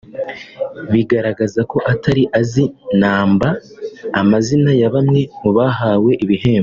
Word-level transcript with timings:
bigaragaza 0.91 1.61
ko 1.71 1.77
atari 1.93 2.23
azi 2.39 2.65
namba 2.99 3.49
amazina 4.21 4.69
ya 4.81 4.89
bamwe 4.93 5.21
mu 5.41 5.51
bahawe 5.57 6.11
ibihembo 6.25 6.59